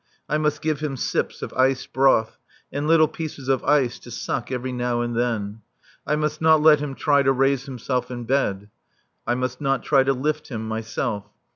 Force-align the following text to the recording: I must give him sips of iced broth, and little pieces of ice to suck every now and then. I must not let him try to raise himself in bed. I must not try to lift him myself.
I 0.27 0.39
must 0.39 0.63
give 0.63 0.79
him 0.79 0.97
sips 0.97 1.43
of 1.43 1.53
iced 1.53 1.93
broth, 1.93 2.39
and 2.73 2.87
little 2.87 3.07
pieces 3.07 3.47
of 3.49 3.63
ice 3.63 3.99
to 3.99 4.09
suck 4.09 4.51
every 4.51 4.71
now 4.71 5.01
and 5.01 5.15
then. 5.15 5.61
I 6.07 6.15
must 6.15 6.41
not 6.41 6.59
let 6.59 6.79
him 6.79 6.95
try 6.95 7.21
to 7.21 7.31
raise 7.31 7.65
himself 7.67 8.09
in 8.09 8.23
bed. 8.23 8.71
I 9.27 9.35
must 9.35 9.61
not 9.61 9.83
try 9.83 10.03
to 10.03 10.13
lift 10.13 10.47
him 10.47 10.67
myself. 10.67 11.27